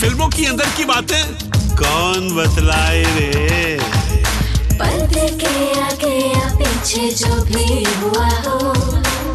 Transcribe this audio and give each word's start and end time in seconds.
फ़िल्मों 0.00 0.28
की 0.28 0.44
अंदर 0.46 0.68
की 0.76 0.84
बातें 0.84 1.24
कौन 1.78 2.28
बतलाए 2.36 3.02
रे? 3.16 3.78
पर्दे 4.74 5.26
के 5.42 5.50
आगे 5.80 6.12
या 6.28 6.46
पीछे 6.54 7.10
जो 7.14 7.34
भी 7.44 7.84
हुआ 7.84 8.28
हो। 8.46 8.72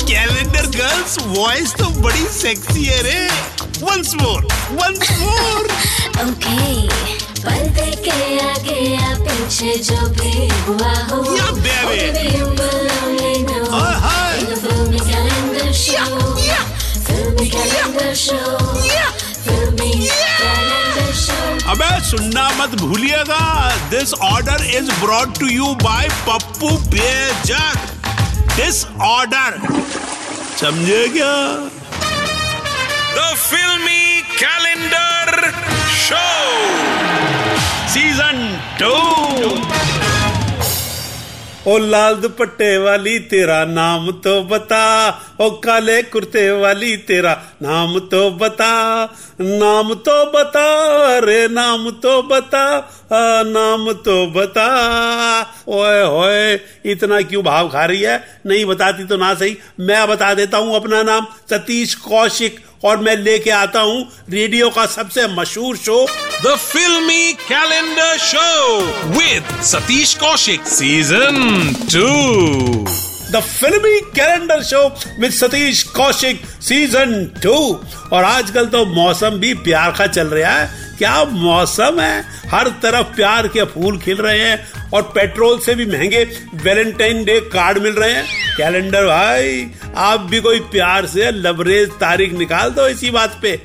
कैलेंडर 0.02 0.66
गर्ल्स 0.78 1.18
वॉइस 1.28 1.74
तो 1.74 1.90
बड़ी 2.02 2.26
सेक्सी 2.38 2.86
है 2.86 3.02
रे। 3.04 3.20
Once 3.84 4.14
more 4.22 4.48
once 4.72 5.12
more 5.20 5.70
okay 6.26 6.88
पर्दे 7.42 7.92
के 8.08 8.18
आगे 8.50 8.80
या 8.96 9.14
पीछे 9.22 9.78
जो 9.90 10.08
भी 10.18 10.48
हुआ 10.68 10.94
हो। 11.12 11.24
Oh, 13.78 13.94
hi. 14.02 14.16
अबे, 21.76 22.00
सुनना 22.06 22.44
मत 22.58 22.76
भूलिएगा। 22.80 23.46
This 23.90 24.14
order 24.24 24.64
is 24.66 24.92
brought 25.00 25.34
to 25.40 25.48
you 25.48 25.66
by 25.82 26.08
Pappu 26.28 26.70
Bejak. 26.92 28.06
This 28.56 28.78
order 29.04 29.58
समझे 30.62 31.08
क्या? 31.18 31.34
The 33.16 33.36
filmy 33.40 34.22
calendar 34.40 35.52
show 35.98 36.24
season 37.94 38.40
two 38.80 38.94
ओ 41.68 41.78
लाल 41.78 42.16
दुपट्टे 42.16 42.78
वाली 42.78 43.20
तेरा 43.20 43.64
नाम 43.66 44.12
तो 44.22 44.42
बता 44.44 44.82
ओ 45.42 45.50
काले 45.60 46.02
कुर्ते 46.04 46.50
वाली 46.52 46.98
तेरा 46.98 47.34
नाम 47.62 47.98
तो 48.00 48.30
बता 48.32 48.74
नाम 49.42 49.94
तो 49.94 50.18
बता 50.32 50.68
रे 51.20 51.48
नाम 51.48 51.90
तो 52.04 52.22
बता 52.22 52.66
आ, 53.06 53.44
नाम 53.44 53.92
तो 53.94 54.16
बता। 54.28 54.68
ओए 55.68 56.02
होए 56.04 56.54
इतना 56.86 57.22
क्यों 57.22 57.44
भाव 57.44 57.70
खा 57.70 57.86
रही 57.86 58.02
है? 58.02 58.16
नहीं 58.46 58.66
बताती 58.66 59.04
तो 59.06 59.18
ना 59.18 59.34
सही 59.34 59.58
मैं 59.80 60.08
बता 60.08 60.34
देता 60.34 60.58
हूँ 60.58 60.76
अपना 60.76 61.02
नाम 61.04 61.28
सतीश 61.50 61.96
कौशिक। 61.96 62.60
और 62.84 62.98
मैं 62.98 63.16
लेके 63.18 63.50
आता 63.52 63.80
हूँ 63.82 64.04
रेडियो 64.30 64.70
का 64.70 64.86
सबसे 64.86 65.28
मशहूर 65.30 65.78
show. 65.78 66.06
The 66.44 66.56
filmy 66.58 67.34
calendar 67.42 68.18
show 68.18 68.80
with 69.10 69.62
Satish 69.64 70.14
Kaushik 70.16 70.66
season 70.68 71.74
two 71.94 72.08
the 73.32 73.42
filmy 73.42 74.00
calendar 74.16 74.64
show 74.64 74.88
with 75.20 75.32
Satish 75.32 75.84
Kaushik 75.96 76.42
season 76.62 77.24
two 77.44 77.58
और 78.14 78.24
आजकल 78.24 78.66
तो 78.68 78.86
मौसम 78.86 79.40
भी 79.40 79.54
प्यार 79.64 79.92
का 79.98 80.08
चल 80.08 80.28
रहा 80.28 80.52
है। 80.52 80.85
क्या 80.98 81.24
मौसम 81.26 82.00
है? 82.02 82.24
हर 82.52 82.68
तरफ़ 82.84 83.16
प्यार 83.16 83.48
के 83.48 83.64
फूल 83.66 83.98
खिल 84.00 84.18
रहे 84.18 84.40
हैं 84.40 84.90
और 84.94 85.02
पेट्रोल 85.16 85.60
से 85.60 85.76
भी 85.76 85.86
महँगे 85.86 86.24
वैलेंटाइन 86.64 87.24
डे 87.26 87.40
कार्ड 87.54 87.78
मिल 87.78 87.94
रहे 87.94 88.12
हैं। 88.12 88.26
कैलेंडर 88.58 89.06
भाई, 89.06 89.68
आप 89.98 90.20
भी 90.22 90.40
कोई 90.42 90.60
प्यार 90.72 91.06
से 91.06 91.32
लबरेज 91.32 91.90
तारीख 92.00 92.34
निकाल 92.34 92.70
दो 92.70 92.88
इसी 92.88 93.12
बात 93.12 93.40
पे। 93.42 93.62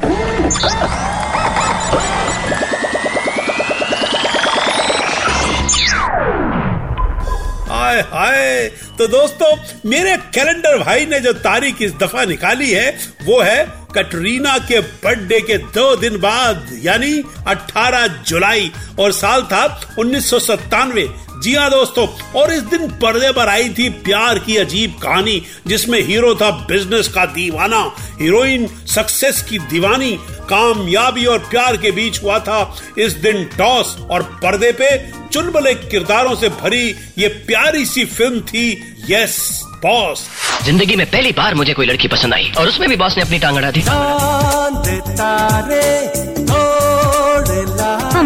हाय 7.70 8.00
हाय 8.00 8.70
तो 9.00 9.06
दोस्तों, 9.08 9.46
मेरे 9.90 10.16
कैलेंडर 10.34 10.76
भाई 10.78 11.06
ने 11.06 11.20
जो 11.20 11.32
तारीख 11.32 11.80
इस 11.82 11.92
दफ़ा 11.92 12.24
निकाली 12.24 12.70
है, 12.70 12.90
वो 13.24 13.40
है 13.40 13.64
कटरीना 13.94 14.56
के 14.58 14.80
बर्थडे 14.80 15.40
के 15.40 15.56
दो 15.74 15.96
दिन 15.96 16.18
बाद, 16.20 16.68
यानी 16.82 17.22
18 17.48 18.06
जुलाई, 18.28 18.70
और 18.98 19.12
साल 19.12 19.42
था 19.42 19.64
उन्नीस 19.98 20.30
सौ 20.30 20.38
सत्तानवे 20.38 21.08
जी 21.42 21.54
हाँ 21.54 21.70
दोस्तों 21.70 22.06
और 22.40 22.52
इस 22.52 22.62
दिन 22.62 22.88
पर्दे 23.02 23.30
पर 23.32 23.48
आई 23.48 23.68
थी 23.68 23.88
प्यार 24.04 24.38
की 24.38 24.56
अजीब 24.56 24.94
कहानी 25.02 25.42
जिसमें 25.66 26.00
हीरो 26.06 26.34
था 26.34 26.50
बिज़नेस 26.66 27.08
का 27.08 27.24
दीवाना। 27.26 27.80
हीरोइन 28.20 28.66
सक्सेस 28.86 29.40
की 29.42 29.58
दीवानी 29.70 30.12
कामयाबी 30.50 31.24
और 31.26 31.38
प्यार 31.50 31.76
के 31.76 31.90
बीच 31.90 32.22
हुआ 32.22 32.38
था। 32.38 32.60
इस 32.98 33.12
दिन 33.22 33.44
टॉस 33.56 33.96
और 34.10 34.22
पर्दे 34.42 34.72
पे 34.72 34.90
चुनबले 35.32 35.74
किरदारों 35.74 36.34
से 36.36 36.48
भरी 36.60 36.84
ये 37.18 37.28
प्यारी 37.46 37.84
सी 37.86 38.04
फ़िल्म 38.06 38.40
थी 38.42 38.66
यस 39.10 39.38
बॉस। 39.84 40.28
ज़िंदगी 40.64 40.96
में 40.96 41.06
पहली 41.10 41.32
बार 41.32 41.54
मुझे 41.54 41.72
कोई 41.74 41.86
लड़की 41.86 42.08
पसंद 42.08 42.34
आई 42.34 42.52
और 42.58 42.68
उसमें 42.68 42.88
भी 42.88 42.96
बॉस 42.96 43.16
ने 43.16 43.22
अपनी 43.22 43.38
टांग 43.38 43.56
अड़ा 43.56 43.70
दी। 43.70 43.80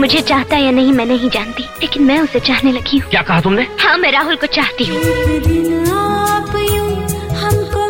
मुझे 0.04 0.20
चाहता 0.20 0.56
है 0.56 0.62
या 0.62 0.70
नहीं 0.70 0.92
मैं 0.92 1.04
नहीं 1.06 1.28
जानती 1.34 1.62
लेकिन 1.80 2.02
मैं 2.04 2.18
उसे 2.20 2.40
चाहने 2.46 2.70
लगी 2.72 2.98
हूँ। 2.98 3.10
क्या 3.10 3.20
कहा 3.28 3.40
तुमने? 3.40 3.62
हाँ 3.80 3.96
मैं 3.98 4.10
राहुल 4.12 4.36
को 4.36 4.46
चाहती 4.56 4.84
हूँ। 4.84 4.98
हमको 7.42 7.84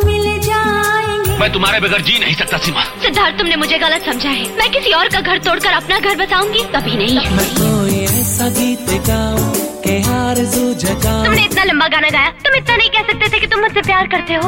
मैं 1.40 1.50
तुम्हारे 1.52 1.80
बगैर 1.80 2.02
जी 2.02 2.18
नहीं 2.18 2.34
सकता 2.34 2.58
सीमा। 2.58 2.84
सिद्धार्थ 3.02 3.38
तुमने 3.38 3.56
मुझे 3.56 3.78
गलत 3.78 4.04
समझा 4.06 4.30
है। 4.30 4.44
मैं 4.58 4.70
किसी 4.72 4.92
और 4.98 5.08
का 5.08 5.20
घर 5.20 5.38
तोड़कर 5.46 5.72
अपना 5.72 5.98
घर 5.98 6.14
बसाऊँगी 6.16 6.62
कभी 6.76 6.94
नहीं। 6.96 7.18
तुमने 11.24 11.44
इतना 11.44 11.64
लंबा 11.64 11.88
गाना 11.88 12.08
गाया 12.08 12.30
तुम 12.46 12.54
इतना 12.54 12.76
नहीं 12.76 12.90
कह 12.90 13.02
सकते 13.10 13.32
थे 13.32 13.40
कि 13.40 13.46
तुम 13.46 13.60
मुझसे 13.60 13.82
प्यार 13.82 14.06
करते 14.14 14.34
हो। 14.34 14.46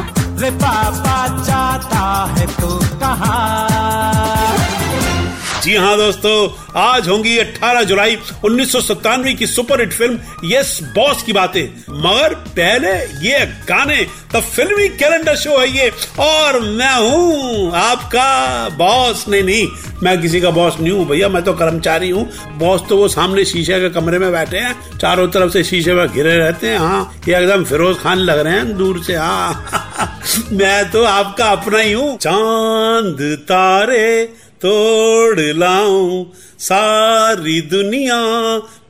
जी 5.63 5.75
हाँ 5.75 5.95
दोस्तों, 5.97 6.33
आज 6.79 7.07
होंगी 7.07 7.37
18 7.37 7.83
जुलाई 7.83 8.17
उन्नीस 8.45 8.71
सौ 8.71 8.79
सत्तानवे 8.81 9.33
की 9.33 9.47
super 9.47 9.79
hit 9.79 9.93
film 9.93 10.19
yes 10.51 10.79
boss 10.95 11.23
की 11.23 11.33
बातें। 11.33 11.63
मगर 12.03 12.33
पहले 12.57 12.91
ये 13.27 13.45
गाने, 13.69 13.95
द 14.35 14.39
फिल्मी 14.45 14.87
कैलेंडर 14.89 15.35
शो 15.35 15.57
है 15.59 15.67
ये, 15.77 15.89
और 16.19 16.59
मैं 16.61 16.93
हूँ 16.95 17.71
आपका 17.75 18.69
बॉस। 18.77 19.25
नहीं 19.27 19.43
नहीं, 19.43 19.67
मैं 20.03 20.21
किसी 20.21 20.41
का 20.41 20.51
बॉस 20.51 20.79
नहीं 20.79 20.91
हूँ 20.91 21.05
भैया, 21.07 21.29
मैं 21.29 21.43
तो 21.43 21.53
कर्मचारी 21.53 22.09
हूँ। 22.09 22.29
बॉस 22.57 22.87
तो 22.89 22.97
वो 22.97 23.07
सामने 23.07 23.45
शीशे 23.45 23.79
के 23.79 23.89
कमरे 23.89 24.19
में 24.19 24.31
बैठे 24.31 24.57
हैं, 24.57 24.75
चारों 24.97 25.27
तरफ़ 25.27 25.51
से 25.53 25.63
शीशे 25.63 25.93
में 25.93 26.07
घिरे 26.07 26.37
रहते 26.37 26.69
हैं। 26.69 26.79
हाँ 26.79 27.19
ये 27.27 27.37
एकदम 27.37 27.63
फिरोज 27.65 27.97
खान 27.99 28.17
लग 28.19 28.39
रहे 28.39 28.53
हैं 28.53 28.77
दूर 28.77 29.03
से 29.03 29.15
हाँ। 29.15 30.09
मैं 30.51 30.89
तो 30.91 31.03
आपका 31.03 31.51
अपना 31.51 31.79
ही 31.79 31.91
हूँ। 31.93 32.17
चाँद, 32.17 33.17
तारे 33.43 34.33
तोड़ 34.61 35.39
लाऊं, 35.39 36.25
सारी 36.59 37.61
दुनिया 37.61 38.21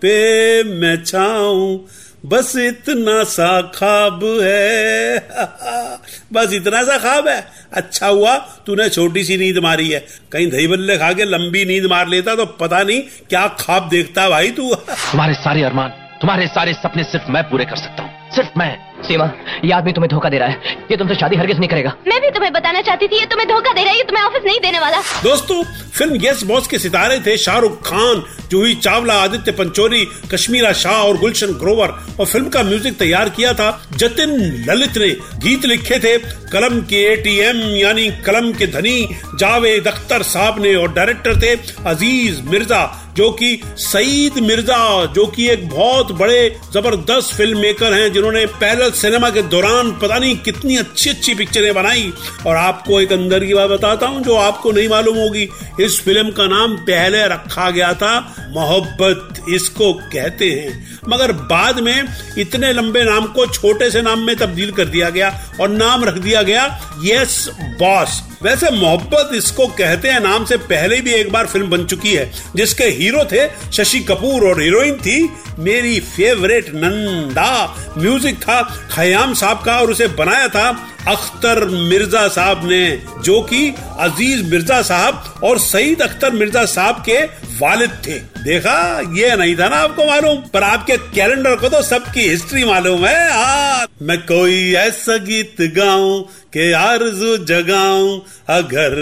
पे 0.01 0.63
मैं 0.63 1.03
छाऊं। 1.03 1.79
बस 2.25 2.53
इतना 2.55 3.23
सा 3.23 3.61
खाब 3.61 4.39
है। 4.43 5.17
बस 6.33 6.53
इतना 6.53 6.83
सा 6.83 6.97
खाब 6.97 7.27
है। 7.27 7.47
अच्छा 7.73 8.07
हुआ, 8.07 8.35
तूने 8.37 8.89
छोटी 8.89 9.23
सी 9.23 9.37
नींद 9.37 9.57
मारी 9.57 9.89
है। 9.89 10.05
कहीं 10.31 10.49
दही 10.51 10.67
बल्ले 10.67 10.97
खा 10.97 11.13
के 11.13 11.25
लंबी 11.25 11.65
नींद 11.65 11.85
मार 11.85 12.07
लेता 12.07 12.35
तो 12.35 12.45
पता 12.45 12.83
नहीं 12.83 13.01
क्या 13.29 13.47
खाब 13.47 13.89
देखता 13.89 14.29
भाई 14.29 14.51
तू। 14.51 14.75
तुम्हारे 15.11 15.33
सारे 15.33 15.63
अरमान, 15.63 15.89
तुम्हारे 15.89 16.47
सारे 16.47 16.73
सपने 16.73 17.03
सिर्फ़ 17.03 17.31
मैं 17.31 17.43
पूरे 17.43 17.65
कर 17.65 17.75
सकता 17.75 18.03
हूँ। 18.03 18.35
सिर्फ़ 18.35 18.59
मैं। 18.59 18.96
सीमा 19.05 19.25
ये 19.65 19.71
आदमी 19.71 19.91
तुम्हें 19.93 20.09
धोखा 20.09 20.29
दे 20.29 20.37
रहा 20.37 20.47
है। 20.49 20.75
ये 20.91 20.97
तुमसे 20.97 21.15
शादी 21.15 21.35
हरगिज 21.35 21.57
नहीं 21.59 21.69
करेगा। 21.69 21.93
मैं 22.07 22.19
भी 22.21 22.29
तुम्हें 22.31 22.51
बताना 22.53 22.81
चाहती 22.81 23.07
थी 23.07 23.19
ये 23.19 23.25
तुम्हें 23.25 23.47
धोखा 23.49 23.73
दे 23.73 23.81
रहा 23.81 23.91
है 23.91 23.97
ये 23.97 24.03
तुम्हें 24.03 24.23
ऑफ़िस 24.23 24.43
नहीं 24.45 24.59
देने 24.61 24.79
वाला। 24.79 25.01
दोस्तों 25.23 25.63
फ़िल्म 25.97 26.19
यस 26.23 26.43
बॉस 26.43 26.67
के 26.67 26.79
सितारे 26.79 27.19
थे 27.19 27.37
शाहरुख 27.37 27.81
खान 27.85 28.23
जूही 28.51 28.73
चावला 28.77 29.13
आदित्य 29.21 29.51
पंचोरी 29.51 30.05
कश्मीरा 30.31 30.71
शाह 30.73 31.01
और 31.03 31.17
गुलशन 31.19 31.53
ग्रोवर। 31.59 31.93
और 32.19 32.25
फ़िल्म 32.25 32.49
का 32.49 32.63
म्यूज़िक 32.63 32.97
तैयार 32.99 33.29
किया 33.29 33.53
था 33.53 33.69
जतिन 33.95 34.35
ललित 34.69 34.97
ने। 34.97 35.09
गीत 35.43 35.65
लिखे 35.65 35.99
थे 35.99 36.17
कलम 36.51 36.79
के 36.89 37.03
एटीएम 37.13 37.57
यानी 37.75 38.09
कलम 38.25 38.51
के 38.53 38.67
धनी 38.67 38.97
जावेद 39.39 39.87
अख्तर 39.87 40.21
साहब 40.25 40.61
ने। 40.61 40.75
और 40.75 40.93
डायरेक्टर 40.93 41.41
थे 41.41 41.55
अज़ीज़ 41.89 42.41
मिर्ज़ा 42.49 42.85
जो 43.17 43.29
कि 43.31 43.49
सईद 43.79 44.37
मिर्ज़ा 44.43 45.05
जो 45.13 45.25
कि 45.27 45.47
एक 45.49 45.67
बहुत 45.69 46.11
बड़े 46.17 46.41
ज़बरदस्त 46.73 47.33
फ़िल्म 47.37 47.59
मेकर 47.59 47.93
हैं 47.93 48.11
जिन्होंने 48.13 48.45
पहले 48.55 48.86
सिनेमा 48.91 49.29
के 49.29 49.41
दौरान 49.41 49.91
पता 49.91 50.17
नहीं 50.17 50.37
कितनी 50.37 50.77
अच्छी 50.77 51.09
अच्छी 51.09 51.35
पिक्चरें 51.35 51.73
बनाई। 51.73 52.13
और 52.47 52.55
आपको 52.55 53.01
एक 53.01 53.11
अंदर 53.13 53.45
की 53.45 53.53
बात 53.53 53.69
बताता 53.69 54.07
हूँ, 54.07 54.23
जो 54.23 54.35
आपको 54.35 54.71
नहीं 54.71 54.89
मालूम 54.89 55.17
होगी, 55.17 55.49
इस 55.79 56.01
फ़िल्म 56.01 56.31
का 56.31 56.47
नाम 56.47 56.77
पहले 56.77 57.27
रखा 57.27 57.69
गया 57.69 57.93
था 57.93 58.35
मोहब्बत 58.57 59.43
इसको 59.49 59.91
कहते 60.13 60.49
हैं। 60.51 61.01
मगर 61.09 61.31
बाद 61.49 61.79
में 61.79 62.07
इतने 62.37 62.71
लंबे 62.73 63.03
नाम 63.03 63.25
को 63.33 63.45
छोटे 63.47 63.89
से 63.91 64.01
नाम 64.01 64.19
में 64.19 64.35
तब्दील 64.35 64.71
कर 64.71 64.85
दिया 64.87 65.09
गया 65.09 65.29
और 65.61 65.69
नाम 65.69 66.03
रख 66.03 66.17
दिया 66.17 66.41
गया, 66.43 66.63
यस, 67.03 67.49
बॉस। 67.79 68.21
वैसे 68.43 68.69
मोहब्बत 68.71 69.29
इसको 69.35 69.67
कहते 69.69 70.07
हैं 70.07 70.19
नाम 70.19 70.45
से 70.45 70.57
पहले 70.65 70.99
भी 71.01 71.13
एक 71.13 71.31
बार 71.31 71.45
फ़िल्म 71.47 71.69
बन 71.69 71.85
चुकी 71.85 72.13
है, 72.13 72.31
जिसके 72.55 72.83
हीरो 72.83 73.23
थे 73.31 73.47
शशि 73.73 73.99
कपूर 74.01 74.47
और 74.49 74.61
हीरोइन 74.61 74.97
थी 74.97 75.29
मेरी 75.59 75.99
फेवरेट 75.99 76.69
नंदा। 76.75 77.75
म्यूज़िक 77.97 78.37
था, 78.37 78.61
खयाम 78.91 79.33
साहब 79.33 79.63
का 79.65 79.79
और 79.79 79.91
उसे 79.91 80.07
बनाया 80.15 80.47
था 80.47 80.69
अख्तर 81.07 81.63
मिर्ज़ा 81.65 82.27
साहब 82.27 82.65
ने, 82.65 83.01
जो 83.23 83.41
कि 83.41 83.73
अज़ीज़ 83.99 84.43
मिर्ज़ा 84.51 84.81
साहब 84.81 85.41
और 85.43 85.59
सईद 85.59 86.01
अख्तर 86.01 86.31
मिर्ज़ा 86.31 86.65
साहब 86.65 87.03
के 87.05 87.23
वालिद 87.57 87.91
थे। 88.07 88.19
देखा? 88.43 88.99
ये 89.15 89.35
नहीं 89.35 89.55
था 89.55 89.67
ना 89.69 89.75
आपको 89.75 90.05
मालूम? 90.05 90.41
पर 90.53 90.63
आपके 90.63 90.97
कैलेंडर 91.15 91.55
को 91.55 91.69
तो 91.69 91.81
सबकी 91.83 92.27
हिस्ट्री 92.29 92.63
मालूम 92.65 93.05
है। 93.05 93.31
हाँ 93.33 93.85
मैं 94.01 94.17
कोई 94.21 94.73
ऐसा 94.75 95.17
गीत 95.17 95.61
गाऊं 95.77 96.21
के 96.53 96.71
आरज़ू 96.75 97.37
जगाऊं 97.45 98.19
अगर 98.49 98.95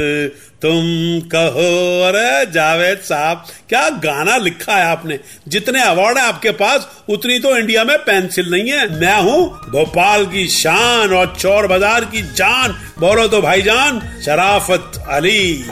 तुम 0.61 0.85
कहो। 1.31 1.71
अरे 2.03 2.45
जावेद 2.51 2.99
साहब 2.99 3.45
क्या 3.69 3.89
गाना 4.03 4.37
लिखा 4.37 4.75
है 4.75 4.85
आपने? 4.85 5.19
जितने 5.47 5.81
अवार्ड 5.83 6.17
है 6.17 6.23
आपके 6.25 6.51
पास 6.53 6.87
उतनी 7.09 7.39
तो 7.39 7.55
इंडिया 7.57 7.83
में 7.83 7.97
पेंसिल 7.99 8.49
नहीं 8.51 8.71
है। 8.71 8.87
मैं 8.99 9.19
हूँ 9.21 9.71
भोपाल 9.71 10.25
की 10.25 10.47
शान 10.49 11.13
और 11.13 11.35
चौर 11.39 11.67
बाज़ार 11.67 12.05
की 12.05 12.21
जान। 12.33 12.75
बोलो 12.99 13.27
तो 13.27 13.41
भाईजान 13.41 13.99
शराफत 14.25 15.03
अली। 15.09 15.63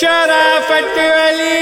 शराफत 0.00 0.98
अली। 1.00 1.60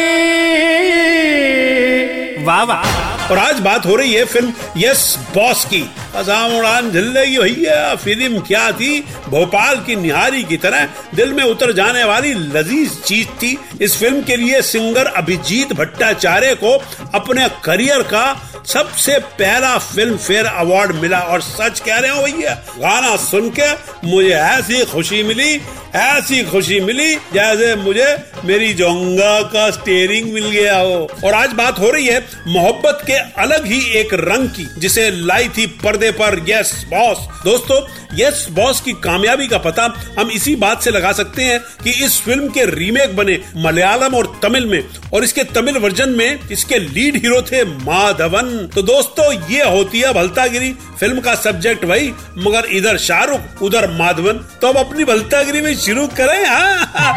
वाह 2.45 2.63
वाह। 2.65 3.31
और 3.31 3.39
आज 3.39 3.59
बात 3.61 3.87
हो 3.87 3.97
रही 3.97 4.13
है 4.15 4.25
फ़िल्म 4.27 4.53
यस 4.77 5.03
बॉस 5.35 5.65
की। 5.65 5.83
असाम 6.17 6.53
उड़ान 6.57 6.91
झल्लेगी 6.91 7.39
भैया, 7.39 7.95
फ़िल्म 7.95 8.41
क्या 8.41 8.71
थी? 8.73 9.01
भोपाल 9.29 9.77
की 9.77 9.97
निहारी 9.97 10.43
की 10.45 10.57
तरह 10.57 10.89
दिल 11.15 11.33
में 11.33 11.43
उतर 11.45 11.73
जाने 11.73 12.05
वाली 12.05 12.33
लजीज 12.35 13.01
चीज़ 13.03 13.29
थी। 13.43 13.57
इस 13.81 13.97
फ़िल्म 13.99 14.23
के 14.23 14.37
लिए 14.37 14.63
सिंगर 14.63 15.07
अभिजीत 15.07 15.73
भट्टाचार्य 15.73 16.55
को 16.55 16.73
अपने 17.15 17.49
करियर 17.65 18.03
का 18.03 18.25
सबसे 18.67 19.19
पहला 19.39 19.77
फ़िल्म 19.79 20.17
फेयर 20.17 20.47
अवार्ड 20.47 20.95
मिला 20.97 21.19
और 21.19 21.41
सच 21.43 21.81
कह 21.81 21.99
रहे 21.99 22.11
हो 22.11 22.23
भैया, 22.23 22.55
गाना 22.79 23.17
सुन 23.19 23.49
के 23.59 23.73
मुझे 24.07 24.31
ऐसी 24.31 24.85
खुशी 24.85 25.23
मिली, 25.23 25.61
ऐसी 25.97 26.43
खुशी 26.45 26.81
मिली 26.81 27.15
जैसे 27.35 27.75
मुझे 27.77 28.17
मेरी 28.45 28.73
जोंगा 28.75 29.41
का 29.45 29.71
स्टेयरिंग 29.71 30.33
मिल 30.33 30.51
गया 30.51 30.77
हो। 30.79 31.09
और 31.25 31.35
आज 31.35 31.53
बात 31.53 31.79
हो 31.79 31.91
रही 31.91 32.07
है 32.07 32.21
मोहब्बत 32.49 33.03
के 33.07 33.17
अलग 33.43 33.67
ही 33.67 33.81
एक 34.01 34.15
रंग 34.15 34.49
की, 34.49 34.69
जिसे 34.79 35.11
लाई 35.11 35.49
थी 35.49 35.67
पर्दे 35.85 36.11
पर 36.13 36.45
यस 36.49 36.73
बॉस 36.91 37.27
दोस्तों 37.45 37.81
यस 38.15 38.47
बॉस 38.51 38.81
की 38.81 38.93
कामयाबी 39.03 39.47
का 39.49 39.59
पता 39.59 39.83
हम 40.19 40.31
इसी 40.31 40.55
बात 40.57 40.83
से 40.83 40.91
लगा 40.91 41.13
सकते 41.13 41.43
हैं 41.43 41.59
कि 41.85 41.91
इस 42.05 42.21
फ़िल्म 42.21 42.49
के 42.49 42.65
रीमेक 42.69 43.15
बने 43.17 43.39
मलयालम 43.57 44.15
और 44.15 44.27
तमिल 44.43 44.67
में, 44.67 44.83
और 45.13 45.25
इसके 45.25 45.45
तमिल 45.51 45.79
वर्जन 45.79 46.11
में 46.11 46.49
इसके 46.51 46.79
लीड 46.79 47.17
हीरो 47.17 47.41
थे 47.43 47.65
माधवन 47.65 48.50
तो 48.75 48.83
दोस्तों, 48.83 49.33
ये 49.51 49.63
होती 49.65 50.01
है 50.01 50.13
भलतागिरी 50.13 50.73
फ़िल्म 51.01 51.21
का 51.21 51.35
सब्जेक्ट 51.35 51.85
भाई 51.85 52.13
मगर 52.39 52.67
इधर 52.71 52.99
शाहरुख, 52.99 53.63
उधर 53.63 53.91
माधवन। 53.91 54.39
तो 54.61 54.69
अब 54.69 54.77
अपनी 54.77 55.05
भलतागिरी 55.05 55.61
में 55.61 55.75
शुरू 55.77 56.07
करें 56.17 56.45
हाँ। 56.47 57.15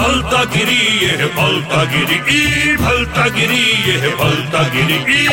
भलतागिरी 0.00 0.76
ये 1.00 1.08
है 1.20 1.26
भलतागिरी 1.34 2.18
ई 2.34 2.76
भलतागिरी 2.76 3.58
ये 3.86 3.96
है 4.04 4.10
भलतागिरी 4.16 4.94
ई। 5.14 5.26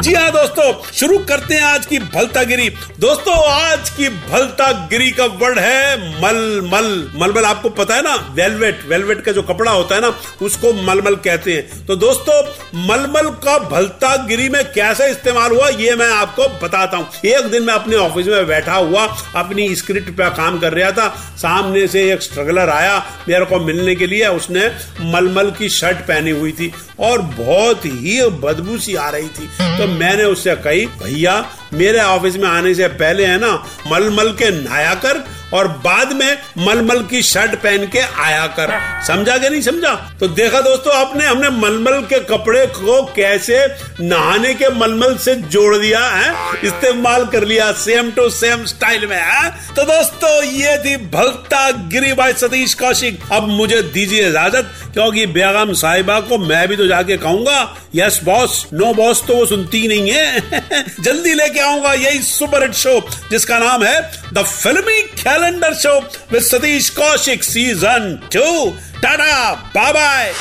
जी 0.00 0.12
हाँ 0.14 0.30
दोस्तों 0.32 0.66
शुरू 0.92 1.18
करते 1.28 1.54
हैं 1.54 1.62
आज 1.62 1.86
की 1.86 1.98
भलतागिरी। 1.98 2.68
दोस्तों 3.00 3.34
आज 3.44 3.90
की 3.90 4.08
भलतागिरी 4.08 5.10
का 5.10 5.24
वर्ड 5.42 5.58
है 5.58 5.96
मलमल। 6.22 6.88
मलमल 7.16 7.44
आपको 7.44 7.68
पता 7.78 7.94
है 7.94 8.02
ना 8.02 8.14
वेलवेट 8.36 8.84
वेलवेट 8.88 9.24
का 9.24 9.32
जो 9.32 9.42
कपड़ा 9.42 9.70
होता 9.70 9.94
है 9.94 10.00
ना 10.00 10.12
उसको 10.42 10.72
मलमल 10.82 11.14
कहते 11.26 11.52
हैं। 11.52 11.86
तो 11.86 11.96
दोस्तों 11.96 12.40
मलमल 12.88 13.30
का 13.44 13.58
भलता 13.70 14.14
गिरी 14.26 14.48
में 14.48 14.62
कैसे 14.72 15.10
इस्तेमाल 15.10 15.50
हुआ 15.52 15.68
ये 15.80 15.94
मैं 15.96 16.10
आपको 16.12 16.48
बताता 16.62 16.96
हूँ। 16.96 17.06
एक 17.26 17.50
दिन 17.50 17.62
मैं 17.62 17.74
अपने 17.74 17.96
ऑफ़िस 17.96 18.26
में 18.26 18.46
बैठा 18.46 18.74
हुआ 18.76 19.06
अपनी 19.36 19.74
स्क्रिप्ट 19.76 20.10
पे 20.16 20.30
काम 20.36 20.58
कर 20.60 20.72
रहा 20.72 20.90
था 20.92 21.08
सामने 21.38 21.86
से 21.88 22.12
एक 22.12 22.22
स्ट्रगलर 22.44 22.70
आया 22.70 22.96
मेरे 23.28 23.44
को 23.44 23.58
मिलने 23.60 23.94
के 23.94 24.06
लिए, 24.06 24.26
उसने 24.28 24.66
मलमल 25.12 25.50
की 25.50 25.68
शर्ट 25.70 25.98
पहनी 26.08 26.30
हुई 26.30 26.52
थी 26.52 26.72
और 27.00 27.22
बहुत 27.38 27.84
ही 27.86 28.20
बदबू 28.40 28.78
सी 28.78 28.94
आ 28.94 29.08
रही 29.10 29.28
थी। 29.28 29.46
तो 29.78 29.86
मैंने 29.90 30.24
उससे 30.24 30.54
कही, 30.56 30.86
भैया 31.02 31.40
मेरे 31.74 32.00
ऑफ़िस 32.00 32.36
में 32.36 32.48
आने 32.48 32.74
से 32.74 32.88
पहले 32.88 33.24
है 33.24 33.38
ना, 33.38 33.66
मलमल 33.86 34.28
के 34.32 34.50
नहाया 34.64 34.94
कर 34.94 35.24
और 35.54 35.68
बाद 35.68 36.12
में 36.12 36.38
मलमल 36.58 37.02
की 37.02 37.22
शर्ट 37.22 37.54
पहन 37.54 37.86
के 37.86 37.98
आया 37.98 38.46
कर। 38.46 38.72
समझा 39.06 39.38
के 39.38 39.48
नहीं 39.48 39.62
समझा? 39.62 39.94
तो 40.20 40.28
देखा 40.28 40.60
दोस्तों, 40.60 40.94
आपने, 40.94 41.26
हमने 41.26 41.48
मलमल 41.48 42.00
के 42.00 42.20
कपड़े 42.20 42.66
को 42.66 43.02
कैसे 43.04 43.66
नहाने 44.00 44.54
के 44.54 44.68
मलमल 44.68 45.16
से 45.16 45.34
जोड़ 45.34 45.76
दिया, 45.76 46.00
है? 46.00 46.32
इस्तेमाल 46.64 47.26
कर 47.26 47.44
लिया 47.44 47.72
सेम 47.72 48.10
टू 48.10 48.28
सेम 48.30 48.64
स्टाइल 48.64 49.06
में, 49.06 49.22
है? 49.22 49.50
तो 49.50 49.82
दोस्तों, 49.82 50.42
ये 50.42 50.78
थी 50.78 50.96
भलता 50.96 51.70
गिरी 51.70 52.12
बाय 52.12 52.32
सतीश 52.32 52.74
कौशिक। 52.74 53.20
अब 53.32 53.48
मुझे 53.48 53.82
दीजिए 53.82 54.28
इजाज़त। 54.28 54.83
क्योंकि 54.94 55.26
बेगम 55.26 55.72
साहिबा 55.72 56.20
को 56.20 56.38
मैं 56.38 56.68
भी 56.68 56.76
तो 56.76 56.86
जाके 56.86 57.16
कहूँगा, 57.16 57.76
यस, 57.94 58.20
बॉस, 58.24 58.66
नो, 58.72 58.92
बॉस 58.94 59.22
तो 59.26 59.36
वो 59.36 59.46
सुनती 59.46 59.88
नहीं 59.88 60.10
है। 60.10 60.40
जल्दी 61.00 61.34
लेके 61.34 61.60
आऊँगा 61.60 61.92
यही 61.92 62.22
सुपर 62.22 62.62
हिट 62.62 62.72
शो, 62.72 63.00
जिसका 63.30 63.58
नाम 63.58 63.84
है 63.84 64.00
the 64.32 64.42
filmy 64.42 65.02
calendar 65.02 65.74
show 65.74 66.00
with 66.32 66.42
Satish 66.42 66.90
Kaushik 66.90 67.44
season 67.44 68.20
two. 68.32 68.70
Tata 69.02 69.54
bye 69.54 69.92
bye 69.92 70.32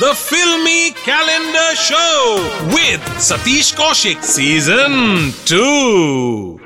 The 0.00 0.12
Filmy 0.12 0.90
Calendar 1.04 1.74
Show 1.74 2.36
with 2.74 3.00
Satish 3.18 3.74
Kaushik 3.74 4.22
Season 4.22 5.32
2. 5.46 6.65